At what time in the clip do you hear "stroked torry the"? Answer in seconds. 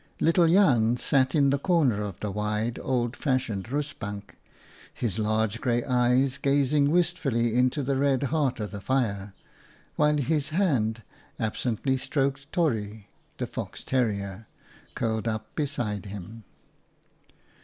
11.97-13.45